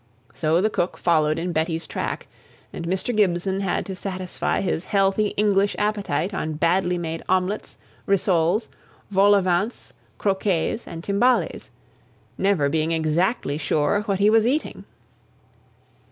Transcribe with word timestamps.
So 0.33 0.61
the 0.61 0.69
cook 0.71 0.97
followed 0.97 1.37
in 1.37 1.51
Betty's 1.53 1.85
track, 1.85 2.25
and 2.73 2.87
Mr. 2.87 3.15
Gibson 3.15 3.59
had 3.61 3.85
to 3.85 3.95
satisfy 3.95 4.61
his 4.61 4.85
healthy 4.85 5.27
English 5.37 5.75
appetite 5.77 6.33
on 6.33 6.53
badly 6.53 6.97
made 6.97 7.21
omelettes, 7.29 7.77
rissoles, 8.07 8.67
vol 9.11 9.35
au 9.35 9.41
vents, 9.41 9.93
croquets, 10.17 10.87
and 10.87 11.03
timbales; 11.03 11.69
never 12.35 12.67
being 12.67 12.91
exactly 12.91 13.59
sure 13.59 14.01
what 14.07 14.17
he 14.17 14.31
was 14.31 14.47
eating. 14.47 14.85